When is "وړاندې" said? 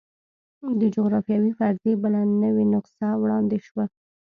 3.23-3.57